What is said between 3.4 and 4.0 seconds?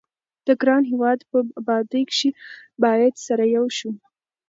يو شو